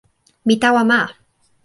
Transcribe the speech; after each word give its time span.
mi 0.45 0.55
tawa 0.61 0.83
ma. 0.89 0.99